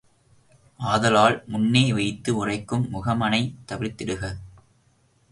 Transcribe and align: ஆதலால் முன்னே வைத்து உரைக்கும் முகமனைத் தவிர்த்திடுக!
ஆதலால் 0.79 1.43
முன்னே 1.47 1.93
வைத்து 1.93 2.31
உரைக்கும் 2.35 2.85
முகமனைத் 2.89 3.53
தவிர்த்திடுக! 3.67 4.23